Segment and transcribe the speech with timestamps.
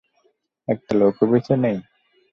[0.67, 1.77] একটা লোকও বেঁচে নেই?